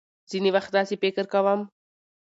[0.29, 1.59] ځينې وخت داسې فکر کوم.